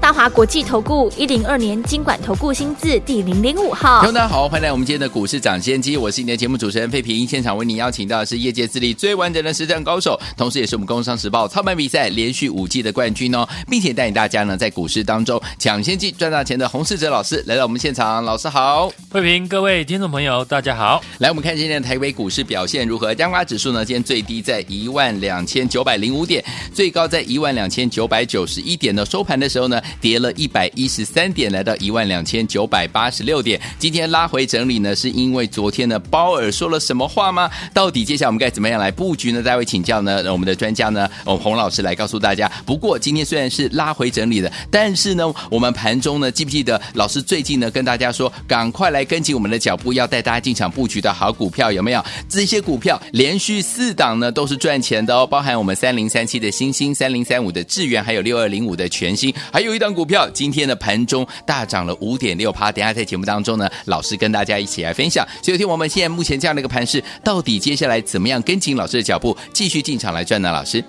[0.00, 23.12] 大华国际投顾一零二年金管投顾新字第零零五号，大家好，欢迎来我们今天的股市抢先机，我是你的节目主持人费平，现场为你邀请到的是业界资历最完整的实战高手，同时也是我们工商时报操盘比赛连续五季的冠军哦，并且带领大家呢在股市当中抢先机赚大钱的洪世哲老师来到我们现场，老师好，费平，各位听众朋友大家好，来我们看今天的台北股市表现如何？
[23.14, 26.42] 加权指数呢，今天最低在一万两千九百零五点，
[26.72, 30.68] 最高在一万两千九百九十一点的，收盘的时候呢跌了一百。
[30.74, 37.50] 一十三点来到一万两千九百八十六点，今天拉回整理呢，是因为昨天的鲍尔说了什么话吗？
[37.72, 39.42] 到底接下来我们该怎么样来布局呢？
[39.42, 42.50] 大家会请教呢，我们的专家呢，我们洪老师来告诉大家。
[42.64, 52.04] 不过今天虽然是拉回整理的，但是呢，我们盘中呢，记不记得老师最近呢跟大家说，赶快来跟紧我们的脚步，要带大家进场布局的好股票有没有？
[52.28, 60.68] 这些股票连续四档呢都是赚钱的哦，包含我们三零三七的欣兴、三零三五的智原，还有六二零五的全新，还有一档股票今天。
[60.68, 65.26] 的盘中大涨了五点六趴，等下在节目当中呢，老师跟大家一起来分享。
[65.40, 70.52] 所以，听我们现在目前这样的一个盘势，到底接下来怎么样跟紧老师的脚步，继续进场来赚呢？
[70.52, 70.84] 老师，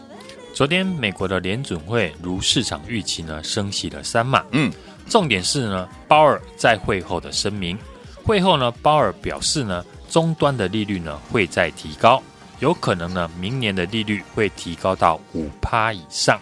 [0.53, 4.43] 昨天美国的联准会如市场预期呢，升息了三码。
[4.51, 4.69] 嗯，
[5.07, 7.77] 重点是呢，鲍尔在会后的声明，
[8.23, 12.21] 会后呢，鲍尔表示呢，终端的利率呢会再提高，
[12.59, 16.39] 有可能呢，明年的利率会提高到五趴以上。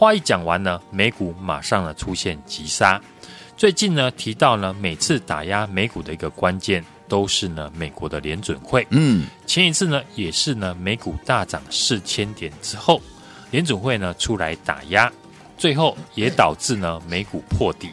[0.00, 2.98] 话一讲完呢，美股马上呢出现急杀。
[3.54, 8.86] 最近呢提到呢，每次打压美股的一个关键都是呢美国的联准会。
[8.88, 12.98] 嗯，前一次呢也是呢美股大涨四千点之后，
[13.50, 15.12] 联准会呢出来打压，
[15.58, 17.90] 最后也导致呢美股破底。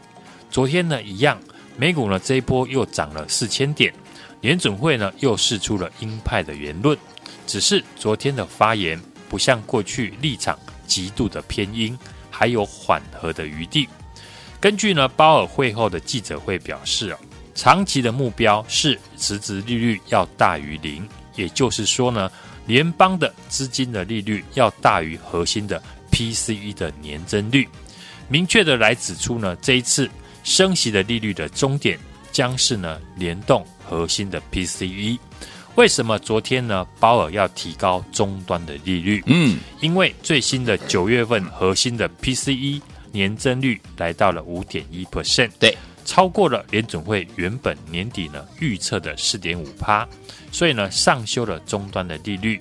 [0.50, 1.38] 昨天呢一样，
[1.76, 3.94] 美股呢这一波又涨了四千点，
[4.40, 6.98] 联准会呢又释出了鹰派的言论，
[7.46, 8.98] 只是昨天的发言
[9.28, 10.58] 不像过去立场。
[10.88, 11.98] 极度的偏鹰，
[12.32, 13.88] 还有缓和的余地。
[14.60, 17.20] 根据呢鲍尔会后的记者会表示啊，
[17.54, 22.32] 长期的目标是实质利率要大于零，也就是说呢，
[22.66, 25.80] 联邦的资金的利率要大于核心的
[26.12, 27.68] PCE 的年增率。
[28.28, 30.10] 明确的来指出呢，这一次
[30.44, 32.00] 升息的利率的终点
[32.32, 35.20] 将是呢联动核心的 PCE。
[35.78, 36.84] 为什么昨天呢？
[37.00, 39.24] 鲍尔要提高终端的利率？
[39.28, 50.08] 嗯，因为最新的九月份核心的 PCE 年增率来到了五点一 percent，对，超过了联总会原本年底呢预测的四点五趴，
[50.52, 52.60] 所以呢上修了终端的利率。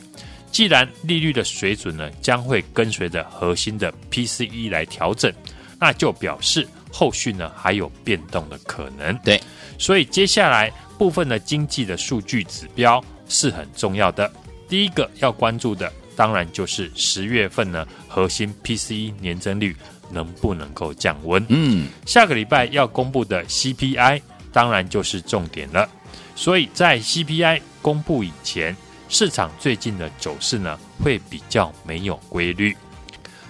[0.53, 5.33] 既然利率的水准呢将会跟随着核心的 PCE 来调整，
[5.81, 9.15] 那就表示后续呢还有变动的可能。
[9.19, 9.41] 对，
[9.79, 10.73] 所以接下来。
[10.99, 14.33] 部分的经济的数据指标是很重要的。
[14.67, 19.77] 第一个要关注的，当然就是十月份呢核心 PCE 年增率
[20.11, 21.45] 能不能够降温。
[21.51, 25.87] 嗯，下个礼拜要公布的 CPI 当然就是重点了。
[26.35, 28.75] 所以在 CPI 公布以前，
[29.11, 32.75] 市场最近的走势呢会比较没有规律。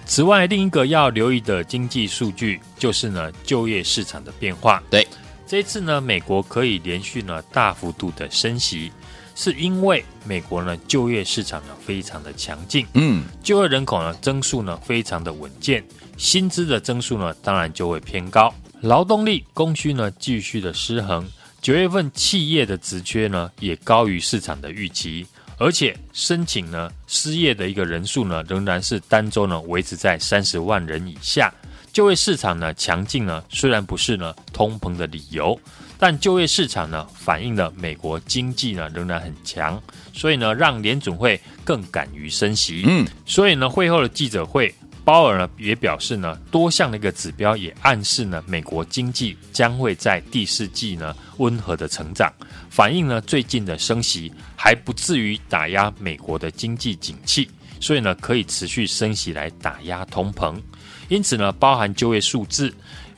[0.07, 4.81] 此外，另一个要留意的经济数据就是呢就业市场的变化。
[4.89, 5.05] 对。
[5.45, 8.91] 这一次呢，美国可以连续呢大幅度的升息，
[9.33, 15.81] 是因为美国呢就业市场呢非常的强劲，嗯，就业人口呢增速呢非常的稳健，
[16.17, 21.25] 薪资的增速呢当然就会偏高，劳动力供需呢继续的失衡，
[21.61, 25.25] 九月份企业的职缺呢也高于市场的预期，
[25.57, 31.53] 而且申请呢失业的一个人数呢仍然是单周呢维持在三十万人以下。
[31.91, 35.59] 就业市场呢强劲呢，虽然不是呢通膨的理由，
[35.97, 39.81] 但就业市场呢反映了美国经济呢仍然很强，
[40.13, 42.83] 所以呢让联准会更敢于升息。
[42.85, 44.71] 嗯，所以呢会后的记者会，
[45.07, 52.29] 鲍尔呢也表示呢多项的一个指标也暗示呢美国经济将会在第四季呢温和的成长，
[52.69, 57.49] 反映呢最近的升息还不至于打压美国的经济景气，
[57.79, 60.61] 所以呢可以持续升息来打压通膨。
[61.07, 62.69] 因此呢，包含就业数字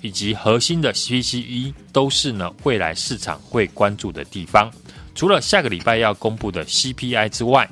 [0.02, 4.72] 以及核心的 PCE 都是呢未来市场会关注的地方。
[5.16, 7.68] 除了下个礼拜要公布的 CPI 之外，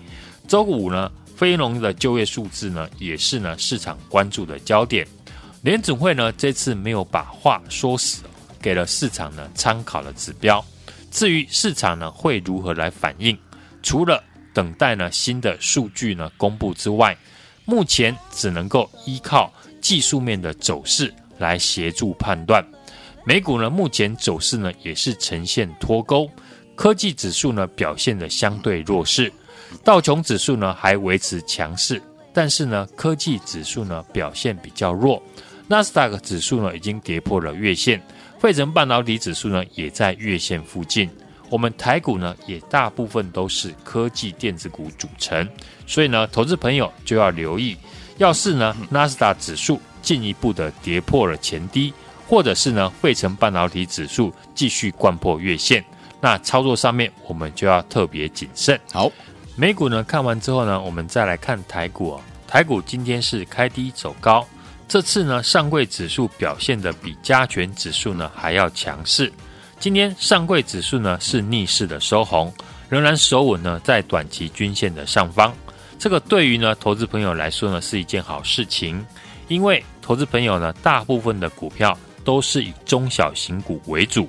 [0.48, 5.08] 周五呢非农的就业数字呢也是呢市场关注的焦点。
[5.62, 8.24] 联准会呢这次没有把话说死，
[8.60, 10.64] 给了市场呢参考的指标。
[11.12, 13.38] 至于市场呢会如何来反应，
[13.82, 14.22] 除了
[14.54, 17.16] 等待呢新的数据呢公布之外。
[17.70, 19.52] 目前只能够依靠
[19.82, 22.66] 技术面的走势来协助判断。
[23.26, 26.32] 美股呢，目前走势呢也是呈现脱钩，
[26.78, 29.30] 科技指数呢表现的相对弱势，
[29.84, 32.02] 道琼指数呢还维持强势，
[32.34, 35.22] 但是呢科技指数呢表现比较弱，
[35.68, 38.02] 纳斯达克指数呢已经跌破了月线，
[38.40, 41.10] 费城半导体指数呢也在月线附近。
[41.50, 45.48] 我们台股呢也大部分都是科技电子股组成，
[45.86, 47.78] 所以呢投资朋友就要留意，
[48.18, 51.94] 要是呢纳斯达克指数进一步的跌破了前低。
[52.30, 55.82] 或者是呢，费城半导体指数继续掼破月线，
[56.20, 58.78] 那操作上面我们就要特别谨慎。
[58.92, 59.10] 好，
[59.60, 62.22] 美股呢看完之后呢，我们再来看台股哦。
[62.48, 64.46] 台股今天是开低走高，
[64.88, 69.34] 这次呢上柜指数表现得比加权指数呢还要强势。
[69.80, 72.54] 今天上柜指数呢是逆势的收红，
[72.88, 75.52] 仍然守稳呢在短期均线的上方。
[75.98, 79.04] 这个对于呢投资朋友来说呢是一件好事情，
[79.48, 81.98] 因为投资朋友呢大部分的股票。
[82.24, 84.28] 都是以中小型股为主，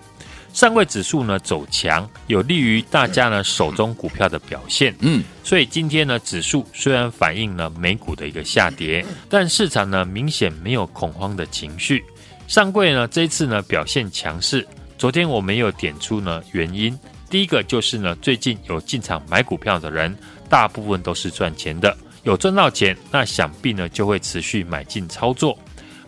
[0.58, 4.92] 上柜指数呢走强，有利于大家呢手中股票的表现。
[4.98, 12.04] 嗯，所以今天呢指数虽然反映了美股的一个下跌，但市场呢明显没有恐慌的情绪。
[12.48, 14.66] 上柜呢这一次呢表现强势，
[14.98, 16.98] 昨天我没有点出呢原因，
[17.30, 20.12] 第一个就是呢最近有进场买股票的人，
[20.48, 25.56] 大部分都是赚钱的，有赚到钱，那想必呢就会持续买进操作。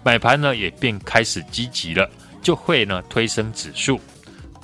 [0.03, 2.11] 买盘呢也便开始积极了，
[2.43, 4.01] 就会呢推升指数。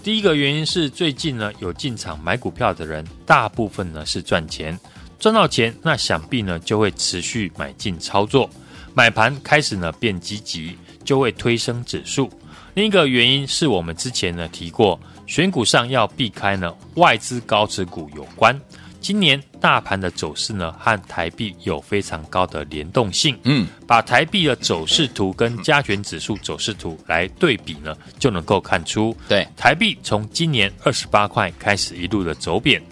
[0.07, 4.79] 第一个原因是最近呢有进场买股票的人，大部分呢是赚钱，
[5.19, 8.49] 赚到钱，那想必呢就会持续买进操作。
[8.95, 12.31] 买盘开始呢变积极，就会推升指数。
[12.75, 18.57] 另一个原因是我们之前呢提过，选股上要避开呢外资高持股有关。
[19.01, 23.39] 今年大盘的走势呢，和台币有非常高的联动性。
[23.45, 32.83] 嗯，把台币的走势图跟加权指数走势图来对比呢，就能够看出，对台币从今年二十八块开始一路的走贬，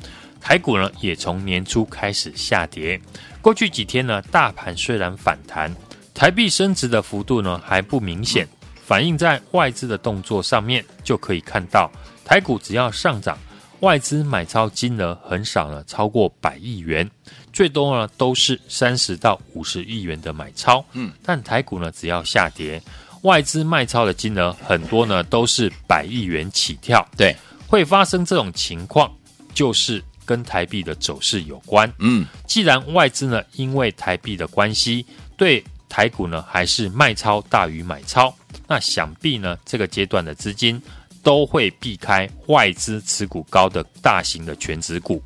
[0.41, 3.01] 台股呢也从年初开始下跌。
[3.43, 5.75] 过去几天呢，大盘虽然反弹，
[6.15, 8.47] 台币升值的幅度呢还不明显，
[8.87, 11.91] 反映在外资的动作上面就可以看到，
[12.25, 13.37] 台股只要上涨。
[13.85, 17.09] 外资买超金额很少呢，超过百亿元，
[17.53, 20.83] 最多呢都是三十到五十亿元的买超。
[20.95, 22.81] 嗯，但台股呢只要下跌，
[23.25, 27.07] 外资卖超的金额很多呢都是百亿元起跳。
[27.15, 27.37] 对，
[27.67, 29.15] 会发生这种情况，
[29.53, 31.93] 就是跟台币的走势有关。
[31.99, 35.05] 嗯，既然外资呢因为台币的关系，
[35.37, 38.35] 对台股呢还是卖超大于买超，
[38.67, 40.81] 那想必呢这个阶段的资金。
[41.25, 45.21] 都会避开外资持股高的大型的全值股，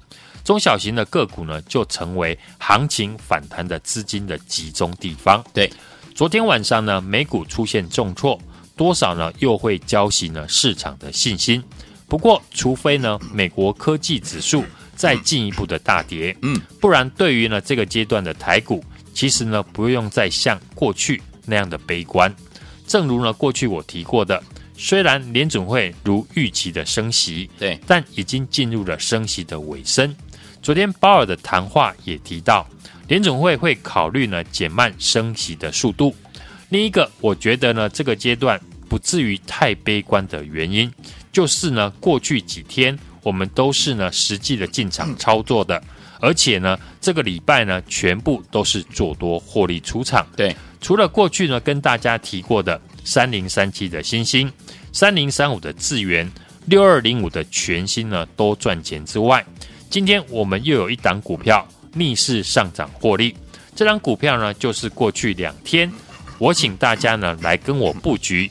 [0.45, 5.45] 中小型的个股呢，就成为行情反弹的资金的集中地方。
[5.53, 5.71] 对，
[6.15, 8.41] 昨天晚上呢，美股出现重挫，
[8.77, 11.63] 多少呢又会浇熄呢市场的信心。
[12.07, 14.65] 不过，除非呢美国科技指数
[14.95, 22.33] 再进一步的大跌，嗯，不然对于呢这个阶段的台股，其实呢不用再像过去那样的悲观。
[22.87, 24.41] 正如呢过去我提过的。
[24.81, 30.15] 虽然联准会如预期的升息，对，但已经进入了升息的尾声。
[30.63, 32.65] 昨天鲍尔的谈话也提到，
[33.09, 36.15] 联准会会考虑呢减慢升息的速度。
[36.69, 40.89] 另一个，我觉得呢这个阶段不至于太悲观的原因，
[41.33, 45.83] 就是呢过去几天我们都是呢实际的进场操作的，
[46.21, 50.25] 而且呢这个礼拜呢全部都是做多获利出场。
[50.37, 52.81] 对，除了过去呢跟大家提过的。
[53.09, 54.53] 三零三七的星星，
[54.93, 56.31] 三零三五的智源，
[56.67, 59.43] 六二零五的全新呢都赚钱之外，
[59.89, 63.35] 今天我们又有一档股票逆势上涨获利。
[63.75, 65.91] 这张股票呢，就是过去两天
[66.37, 68.51] 我请大家呢来跟我布局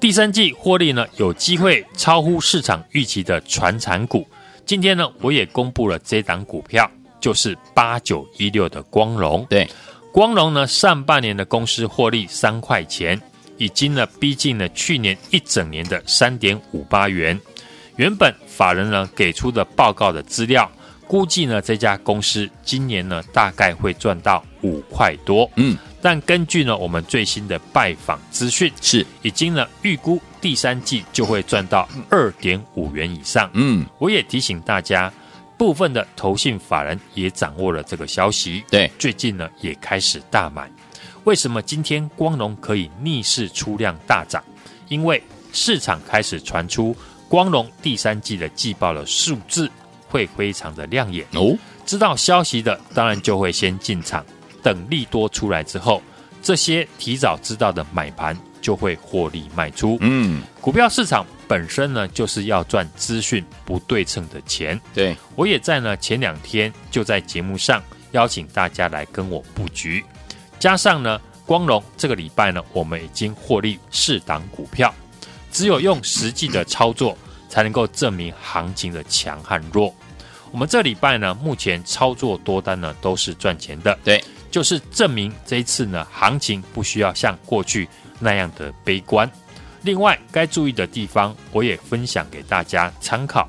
[0.00, 4.26] 第三季获利呢有机会超乎市场预期的传产股。
[4.64, 9.46] 今天呢，我也公布了这档股票，就是八九一六的光荣。
[9.50, 9.68] 对，
[10.12, 13.20] 光荣呢上半年的公司获利三块钱。
[13.58, 17.38] 已经呢逼近了去年一整年的三点五八元。
[17.96, 20.70] 原本法人呢给出的报告的资料，
[21.06, 25.50] 估计呢这家公司今年呢大概会赚到五块多。
[25.56, 33.50] 嗯，但根据呢我们最新的拜访资讯，是已经呢预估第三季就会赚到二点五元以上。
[33.54, 35.12] 嗯，我也提醒大家，
[35.56, 38.62] 部分的投信法人也掌握了这个消息。
[38.70, 40.70] 对，最近呢也开始大买。
[41.24, 44.42] 为什么今天光荣可以逆势出量大涨？
[44.88, 45.22] 因为
[45.52, 46.96] 市场开始传出
[47.28, 49.70] 光荣第三季的季报的数字
[50.08, 51.56] 会非常的亮眼哦。
[51.84, 54.24] 知道消息的当然就会先进场，
[54.62, 56.02] 等利多出来之后，
[56.42, 59.98] 这些提早知道的买盘就会获利卖出。
[60.00, 64.78] 嗯，股票市场本身呢，就是要赚资讯不对称的钱。
[64.94, 67.82] 对，我也在呢前两天就在节目上
[68.12, 70.04] 邀请大家来跟我布局，
[70.58, 74.94] 加上呢光荣这个礼拜呢，我们已经获利四档股票。
[75.50, 77.16] 只有用实际的操作，
[77.48, 79.92] 才能够证明行情的强和弱。
[80.50, 87.88] 我们这礼拜呢，目前操作多单呢都是赚钱的，对，就是证明这一次呢，行情不需要像过去
[88.18, 89.28] 那样的悲观。
[89.82, 93.48] 另外，该注意的地方，我也分享给大家参考。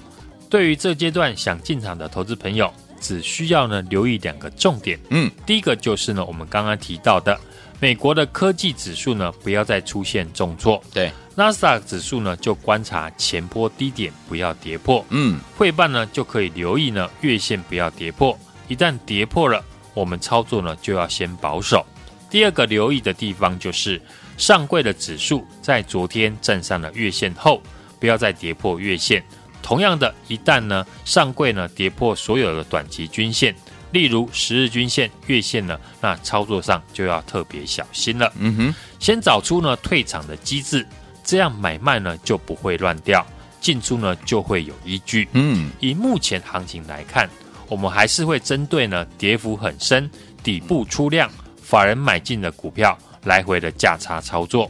[0.50, 5.00] 对于这阶段想进场的投资朋友，只需要呢留意两个重点。
[5.10, 7.39] 嗯，第一个就是呢，我们刚刚提到的
[7.79, 10.82] 美国的科技指数呢，不要再出现重挫。
[10.94, 11.12] 对。
[11.36, 15.06] 纳斯达克指数呢，就观察前波低点不要跌破。
[15.10, 18.38] 嗯，汇办呢就可以留意呢月线不要跌破。
[18.68, 19.63] 一旦跌破了，
[19.94, 21.86] 我们操作呢就要先保守。
[22.29, 24.01] 第二个留意的地方就是
[24.38, 27.62] 上柜的指数在昨天站上了月线后，
[28.01, 29.24] 不要再跌破月线。
[29.62, 33.56] 同样的，一旦呢上柜呢跌破所有的短期均线，
[33.92, 38.32] 例如十日均线、月线呢，那操作上就要特别小心了。
[38.38, 40.86] 嗯哼，先找出呢退场的机制。
[41.24, 43.24] 这样买卖呢就不会乱掉，
[43.62, 45.28] 进出呢就会有依据。
[45.34, 47.30] 嗯，以目前行情来看，
[47.68, 50.10] 我们还是会针对呢跌幅很深、
[50.42, 51.30] 底部出量、
[51.62, 54.68] 法人买进的股票来回的价差操作。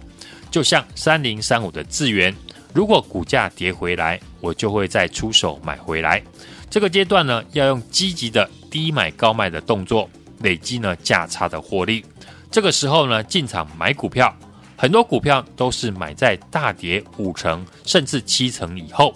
[0.51, 2.35] 就像三零三五的智原，
[2.73, 6.21] 如果股价跌回来，我就会再出手买回来。
[6.69, 10.09] 这个阶段呢，要用积极的低买高卖的动作，
[10.39, 12.05] 累积呢价差的获利。
[12.51, 14.35] 这个时候呢，进场买股票。
[14.77, 19.13] 很多股票都是买在大跌五成甚至七成以后，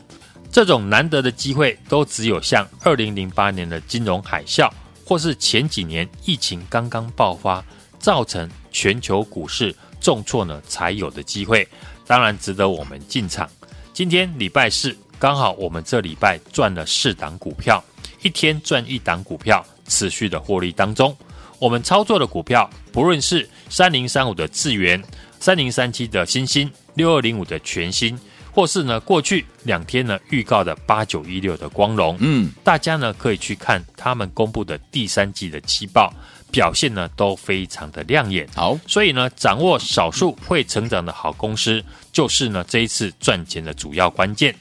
[0.52, 4.70] 这种难得的机会都只有像二零零八年的金融海啸，
[5.06, 7.64] 或是前几年疫情刚刚爆发，
[7.98, 11.66] 造成全球股市重挫呢才有的机会，
[12.14, 13.50] 当然值得我们进场。
[13.92, 17.84] 今天礼拜四，刚好我们这礼拜赚了四档股票，
[18.22, 21.18] 一天赚一档股票，持续的获利当中，
[21.58, 25.04] 我们操作的股票，不论是三零三五的智源。
[25.40, 28.16] 三零三七的星星，六二零五的全新，
[28.52, 36.14] 或是呢过去两天呢预告的八九一六的光荣，嗯，大家呢可以去看他们公布的第三季的季报，
[36.54, 38.48] 表现呢都非常的亮眼。
[38.56, 41.84] 好，所以呢掌握少数会成长的好公司，
[42.14, 44.56] 就是呢这一次赚钱的主要关键。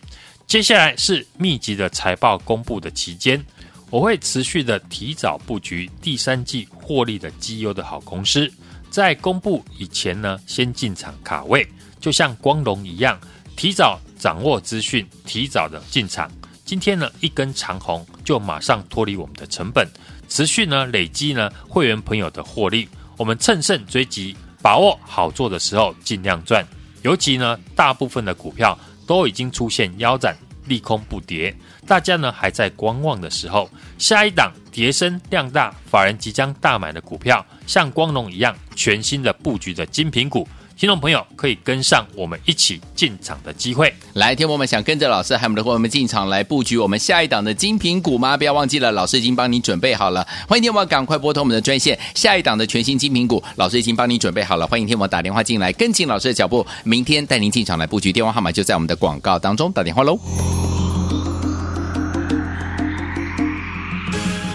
[0.46, 3.44] 接下来是密集的财报公布的期间，
[3.90, 8.50] 我会持续的提早布局第三季获利的绩优的好公司。
[8.90, 11.66] 在公布以前呢，先进场卡位，
[12.00, 13.18] 就像光荣一样，
[13.56, 16.30] 提早掌握资讯，提早的进场。
[16.64, 19.87] 今天呢，一根长红就马上脱离我们的成本，
[20.32, 22.88] 持续呢累积呢会员朋友的获利。
[23.18, 26.66] 我们乘胜追击，把握好做的时候尽量赚。
[27.02, 30.34] 尤其呢，大部分的股票都已经出现腰斩，
[30.64, 31.54] 利空不跌，
[31.86, 37.44] 大家呢还在观望的时候，下一档跌升量大，法人即将大买的股票。
[37.66, 43.93] 像光荣一样全新的布局的精品股，听众朋友可以跟上我们一起进场的机会。
[44.14, 48.37] 来，听我们想跟着老师还有我们的伙伴们进场来布局我们下一档的精品股吗？
[48.37, 50.26] 不要忘记了，老师已经帮你准备好了。
[50.49, 54.67] 欢迎听我赶快拨通我们的专线，下一档的全新精品股，老师已经帮你准备好了。
[54.67, 58.12] 欢迎听我打电话进来，跟紧老师的脚步，明天带您进场来布局。
[58.12, 60.19] 电话号码就在我们的广告当中，打电话喽。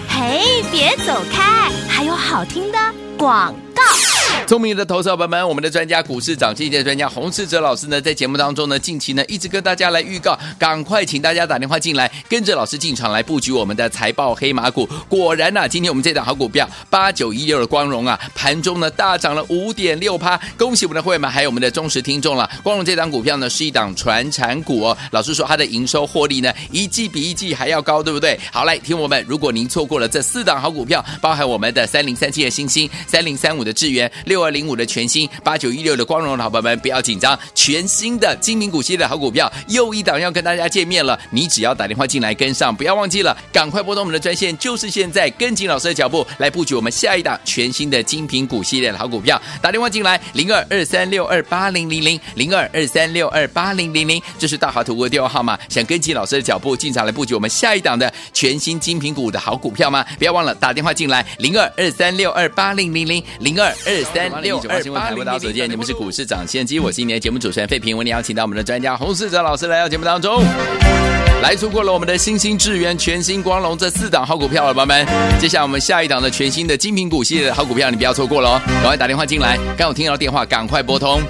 [0.08, 2.78] 嘿，别走开，还有好听的。
[3.16, 4.17] 广告。
[4.48, 14.88] 聪明的投资者朋友们，我们的专家股市涨跌的专家洪世哲老师呢，在节目当中呢，近期呢一直跟大家来预告，赶快请大家打电话进来，跟着老师进场来布局我们的财报黑马股。
[15.06, 22.48] 果然呐、今天我们这档好股票八九一六的光荣啊，盘中呢大涨了五点六趴，恭喜我们的会员们，还有我们的忠实听众了。
[22.62, 28.40] 光荣这档股票呢是一档传产股哦，老师说它的营收获利呢一季比一季还要高，对不对？
[28.50, 41.18] 好，来听我们，如果您错过了这四档好股票，包含我们的三零三七的星星、三零三五的智源、六二零五的全新、八九一六的光荣的好朋友们，不要紧张，全新的精品股系列的好股票又一档要跟大家见面了。
[41.30, 49.40] 你只要打电话进来跟上，不要忘记了，赶快拨通我们的专线，就是现在，跟紧老师的脚步来布局我们下一档全新的精品股系列的好股票。
[49.60, 55.58] 打电话进来，零二二三六二八零零零，零二二三六二八零零零，这是大华图的电话号码。
[55.68, 60.04] 想跟紧老师的脚步进场来布局我们下一档的全新精品股的好股票吗？
[60.18, 65.40] 不要忘了打电话进来，零二二三六二八零零零，零二二三六二八零零零。
[65.40, 70.42] 首先，你们是股市涨先机，我是今天的节目主持人费平，为您邀请到我们的专家洪世哲老师来到节目当中。
[71.40, 75.06] 来错过了我们的星星智源、全新光荣这四档好股票了，宝宝们。
[75.38, 78.62] 接下来我们下一档的全新的精品股系列的好股票，你不要错过了哦！
[78.66, 81.20] 赶快打电话进来，刚好听到电话，赶快拨通。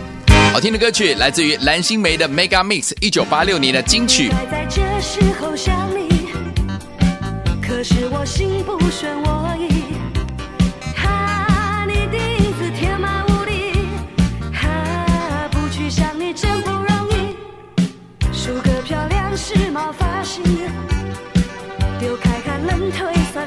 [0.51, 4.31] 好听的歌曲来自于蓝心湄的 Mega Mix，一九八六年的金曲。
[4.51, 6.31] 在这时候想你，
[7.61, 9.38] 可是我心不宣我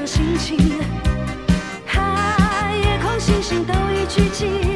[0.02, 0.58] 退散心情。
[1.94, 4.71] 啊，夜空星星都已聚集。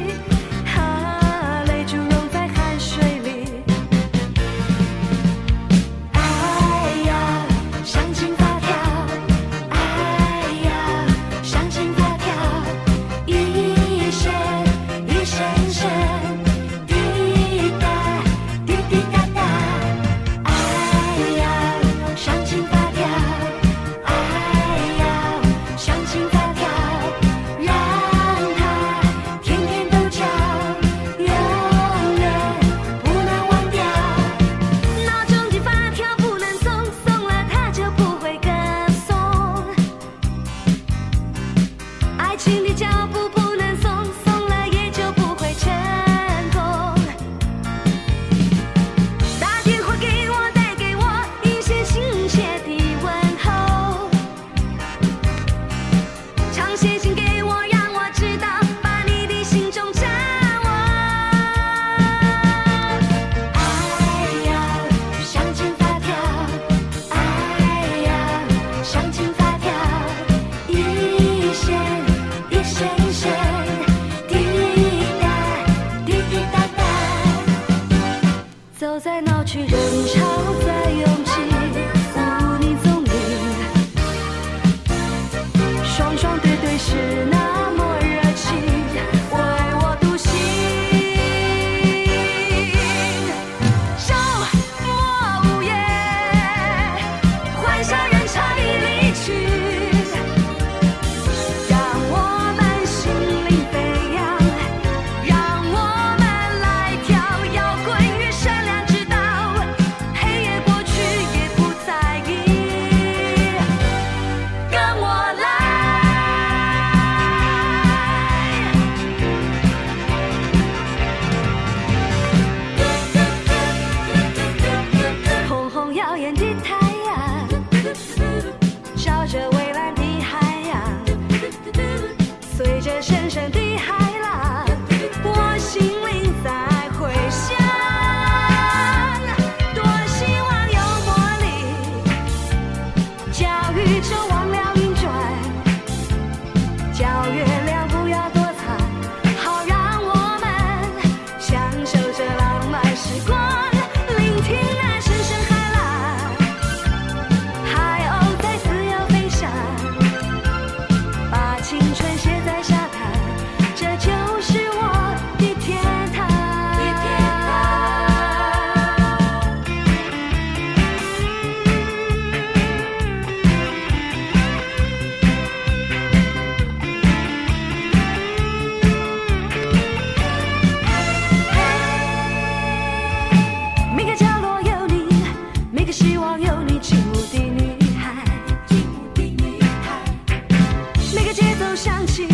[191.76, 192.26] 想起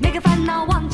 [0.00, 0.91] 每个烦恼忘记。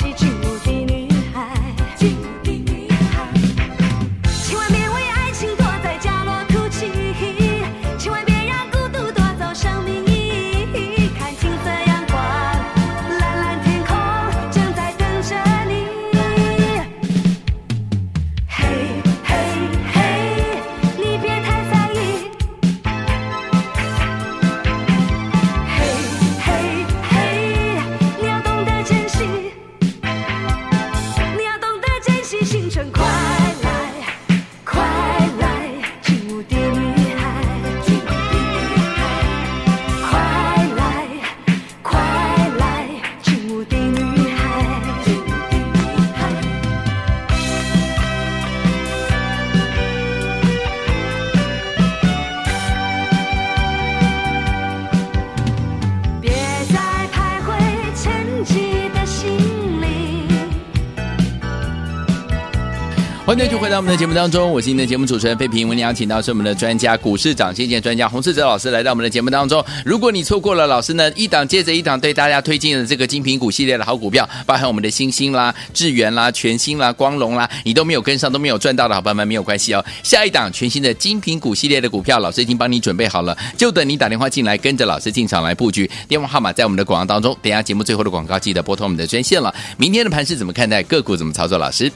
[63.38, 65.68] 欢迎继续回到我们的节目当中，我是您的节目主持人费平。
[65.68, 69.64] 为您邀请到是我们的专家股市长先见专家洪世哲老师来到我们的节目当中。
[69.84, 79.84] 如果你错过了老师呢一档接着一档对大家推荐的这个精品股系列的好股票，包含我们的星星啦、智源啦、全新啦、光荣啦，你都没有跟上都没有赚到的好朋友们没有关系哦。
[80.02, 85.88] 下一档全新的精品股系列的股票，老师已经帮你准备好了，就等你打电话进来，跟着老师进场来布局。
[86.08, 89.54] 电话号码在我们的广告当中，等下节目最后的广告记得拨通我们的专线了。
[89.76, 90.82] 明天的盘是怎么看待？
[90.82, 91.56] 个股怎么操作？
[91.56, 91.88] 老师？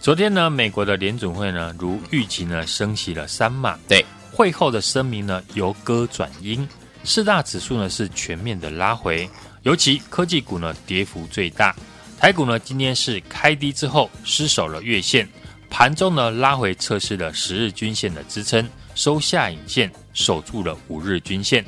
[0.00, 3.76] 昨天呢，美国的联准会呢，如预期呢，升息了三码。
[3.88, 6.66] 对，会后的声明呢，由歌转鹰，
[7.02, 9.28] 四大指数呢是全面的拉回，
[9.64, 11.74] 尤其科技股呢跌幅最大。
[12.16, 15.28] 台股呢今天是开低之后失守了月线，
[15.68, 21.64] 盘中呢拉回测试了十日均线的支撑，收下影线，守住了五日均线，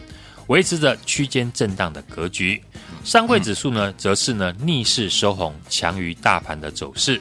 [0.47, 2.62] 维持着区间震荡的格局。
[3.05, 7.21] 上柜指数呢，则是呢逆势收红，强于大盘的走势。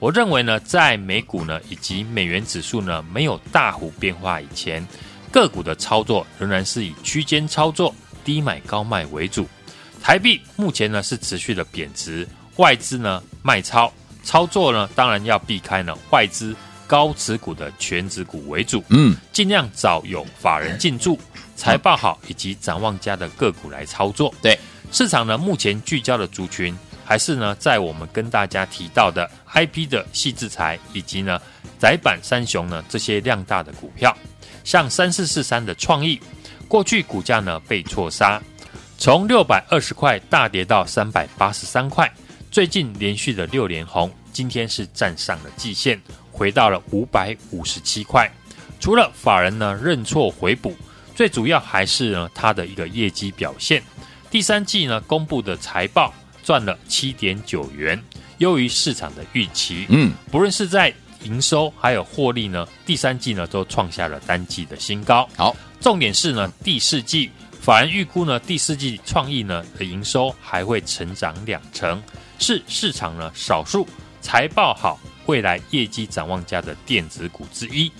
[0.00, 4.84] 我认为呢，在美股呢以及美元指数呢没有大幅变化以前，
[5.30, 9.46] 个股的操作仍然是以区间操作、低买高卖为主。
[10.02, 21.20] 台币目前呢是持续的贬值，外资呢卖超，操作呢当然要避开呢外资高持股的全值股为主，嗯，尽量找有法人进驻、
[21.56, 24.34] 财报好以及展望佳的个股来操作。
[24.40, 24.58] 对，
[24.90, 26.74] 市场呢目前聚焦的族群。
[27.10, 31.42] 还是呢，在我们跟大家提到的 IP 的矽智财，以及呢
[31.76, 34.16] 窄板三雄呢这些量大的股票，
[34.62, 36.20] 像三四四三的创意，
[36.68, 38.40] 过去股价呢被错杀，
[38.96, 42.08] 从六百二十块大跌到三百八十三块，
[42.48, 48.30] 最近连续的六连红，今天是站上了季线，回到了五百五十七块。
[48.78, 50.76] 除了法人呢认错回补，
[51.16, 53.82] 最主要还是呢它的一个业绩表现，
[54.30, 56.14] 第三季呢公布的财报。
[56.42, 58.02] 赚了七点九元，
[58.38, 59.86] 优于市场的预期。
[59.88, 60.92] 嗯，不论是在
[61.24, 65.28] 营收还有获利呢，第三季呢都创下了单季的新高。
[65.36, 72.02] 好，重点是呢，第四季法人预估呢，第四季创意呢的营收还会成长两成，
[72.38, 73.86] 是市场呢少数
[74.22, 77.92] 财报好、未来业绩展望佳的电子股之一。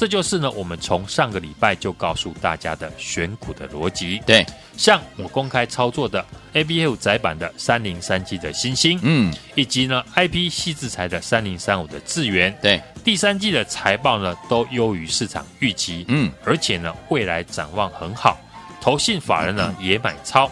[0.00, 4.18] 这就是呢，我们从上个礼拜就告诉大家的选股的逻辑。
[4.24, 18.40] 对，像我公开操作的 ABF 窄板的三零三七的新星，嗯，以及呢 IP 矽智财的三零三五的智源，对，第三季的财报呢都优于市场预期，嗯，而且呢未来展望很好，
[18.80, 20.50] 投信法人呢也买超，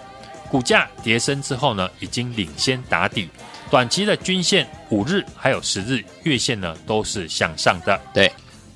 [0.51, 3.27] 股价跌升之后呢已经领先打底，
[3.71, 8.31] 短期的均线五日还有十日月线呢都是向上的，对。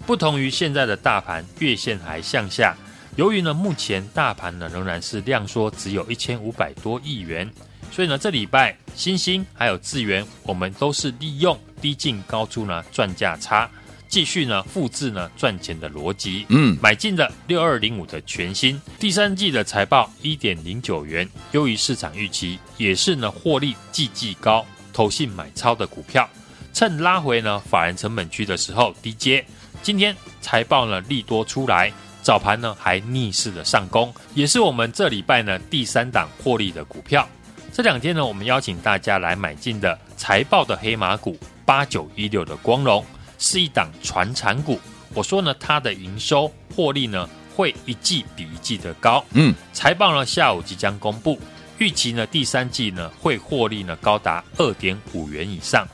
[0.07, 2.77] 不同于现在的大盘月线还向下，
[3.17, 7.49] 由于呢目前大盘呢仍然是量缩，只有一千五百多亿元，
[7.91, 13.71] 所以呢这礼拜新兴还有智源，我们都是利用低进高出呢赚价差，
[14.09, 16.47] 继续呢复制呢赚钱的逻辑。
[16.49, 26.29] 嗯，买进的六二零五的全新第三季的财报一点零九元，优于市场预期，也是呢获利季季高，投信买超的股票，
[26.75, 29.45] 趁拉回呢法人成本区的时候低接。
[29.83, 31.92] 今天财报呢利多出来，
[32.23, 37.29] 早盘呢还逆势的上攻，也是我们这礼拜呢第三档获利的股票。
[37.73, 43.05] 这两天呢，我们邀请大家来买进的财报的黑马股八九一六的光隆，
[43.38, 44.79] 是一档传产股。
[45.14, 49.25] 我说呢，它的营收获利呢会一季比一季的高。
[49.33, 51.40] 嗯，财报呢下午即将公布，
[51.79, 55.85] 预期呢第三季呢会获利呢高达二点五元以上。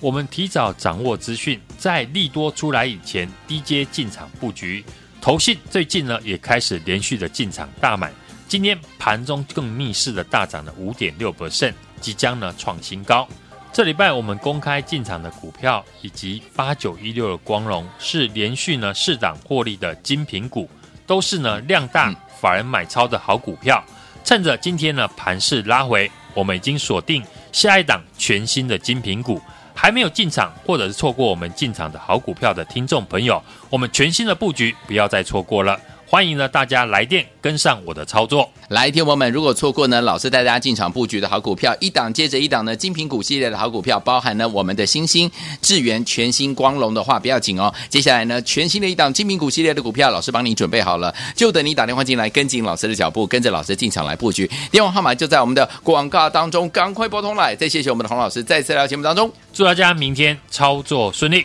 [0.00, 4.84] 我们提早掌握资讯，在利多出来以前低阶进场布局。
[5.20, 8.12] 投信最近呢也开始连续的进场大买，
[8.46, 13.26] 今天盘中更逆势的大涨了五点六 percent，即将呢创新高。
[13.72, 20.70] 这礼拜我们公开进场的股票以及八九一六的光荣是连续呢四档获利的精品股，
[21.08, 23.84] 都是呢量大法人买超的好股票。
[24.24, 29.42] 趁着今天呢盘势拉回，我们已经锁定下一档全新的精品股。
[29.80, 35.78] 还没有进场，或者是错过我们进场的好股票的听众朋友，我们全新的布局不要再错过了。
[36.10, 38.50] 欢迎呢大家来电跟上我的操作。
[38.68, 47.72] 来，听友们，如果错过呢，老师带大家进场布局的好股票，一档接着一档呢，精品股系列的好股票，包含呢我们的星星、智源、全新、光荣的话，不要紧哦。
[47.90, 54.50] 接下来呢，全新的一档精品股系列的股票，老师帮你准备好了，就等你打电话进来，跟紧老师的脚步，跟着老师进场来布局。
[54.70, 57.54] 电话号码就在我们的广告当中，赶快拨通来。
[57.54, 61.44] 再谢谢我们的洪老师，再次来到节目当中，祝大家明天操作顺利。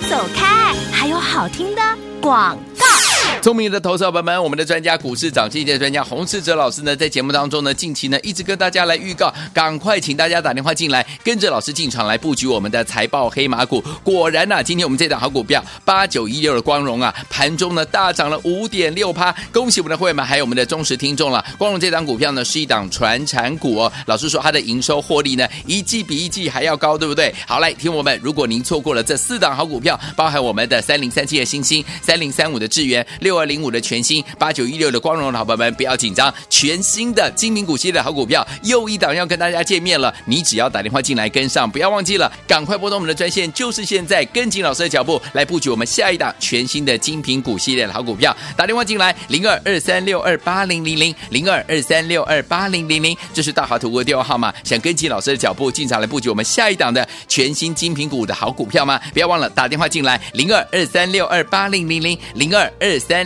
[0.00, 1.82] 走开，还有好听的
[2.20, 3.05] 广告。
[3.46, 13.80] 聪明的投资者朋友们，我们的专家股市涨跌的专家洪世哲老师呢，在节目当中呢，近期呢一直跟大家来预告，赶快请大家打电话进来，跟着老师进场来布局我们的财报黑马股。
[14.02, 21.44] 果然呐、今天我们这档好股票八九一六的光荣啊，盘中呢大涨了五点六趴，恭喜我们的会员们，还有我们的忠实听众了。
[21.56, 27.32] 光荣这档股票呢是一档传产股哦，老师说它的营收获利呢一季比一季还要高，对不对？
[27.46, 40.14] 好，来听我们，如果您错过了这四档好股票，包含我们的三零三七的星星、三零三五的智源、六二零五的全新、八九一六的光荣的好朋友们，不要紧张，全新的精品股系列的好股票又一档要跟大家见面了。
[40.24, 48.36] 你只要打电话进来跟上，不要忘记了，赶快拨通我们的专线，就是现在，跟紧老师的脚步来布局我们下一档全新的精品股系列的好股票。
[48.56, 54.52] 打电话进来，零二二三六二八零零零零二二三六二八零零零，这是大华图的电话号码。
[54.64, 59.00] 想跟紧老师的脚步进场来布局我们下一档的全新精品股的好股票吗？
[59.12, 63.25] 不要忘了打电话进来，零二二三六二八零零零零二二三